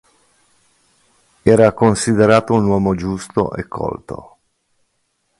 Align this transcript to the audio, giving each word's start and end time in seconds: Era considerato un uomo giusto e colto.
Era 1.43 1.73
considerato 1.73 2.55
un 2.55 2.65
uomo 2.65 2.95
giusto 2.95 3.53
e 3.53 3.67
colto. 3.67 4.37